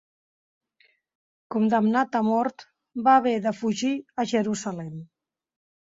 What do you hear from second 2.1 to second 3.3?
a mort va